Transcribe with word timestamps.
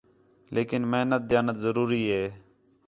لیکن 0.55 0.81
محنت، 0.91 1.21
دیانت 1.29 1.57
ضروری 1.65 2.03
ہِے 2.13 2.23